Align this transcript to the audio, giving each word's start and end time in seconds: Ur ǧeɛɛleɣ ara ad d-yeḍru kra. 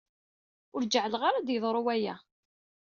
Ur 0.75 0.81
ǧeɛɛleɣ 0.91 1.21
ara 1.27 1.37
ad 1.39 1.43
d-yeḍru 1.47 1.81
kra. 1.87 2.15